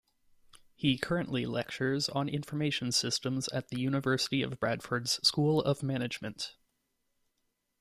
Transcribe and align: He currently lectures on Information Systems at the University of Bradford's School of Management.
He 0.73 0.97
currently 0.97 1.45
lectures 1.45 2.09
on 2.09 2.27
Information 2.27 2.91
Systems 2.91 3.47
at 3.49 3.67
the 3.69 3.79
University 3.79 4.41
of 4.41 4.59
Bradford's 4.59 5.19
School 5.27 5.61
of 5.61 5.83
Management. 5.83 6.55